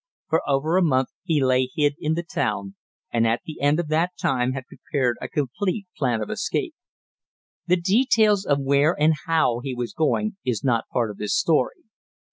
For 0.29 0.41
over 0.49 0.77
a 0.77 0.81
month 0.81 1.09
he 1.25 1.43
lay 1.45 1.69
hid 1.75 1.93
in 1.99 2.15
the 2.15 2.23
town, 2.23 2.73
and 3.13 3.27
at 3.27 3.41
the 3.45 3.61
end 3.61 3.79
of 3.79 3.87
that 3.89 4.13
time 4.19 4.53
had 4.53 4.65
prepared 4.65 5.15
a 5.21 5.27
complete 5.29 5.85
plan 5.95 6.23
of 6.23 6.31
escape. 6.31 6.73
The 7.67 7.77
details 7.79 8.43
of 8.43 8.57
where 8.59 8.99
and 8.99 9.13
how 9.27 9.59
he 9.59 9.75
was 9.75 9.93
going 9.93 10.37
is 10.43 10.63
not 10.63 10.89
part 10.91 11.11
of 11.11 11.17
this 11.17 11.37
story. 11.37 11.83